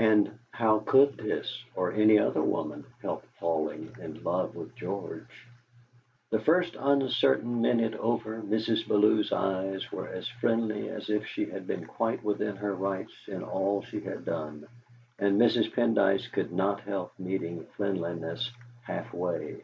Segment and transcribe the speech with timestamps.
[0.00, 5.46] And how could this or any other woman help falling in love with George?
[6.30, 8.88] The first uncertain minute over, Mrs.
[8.88, 13.44] Bellew's eyes were as friendly as if she had been quite within her rights in
[13.44, 14.66] all she had done;
[15.16, 15.72] and Mrs.
[15.72, 18.50] Pendyce could not help meeting friendliness
[18.82, 19.62] halfway.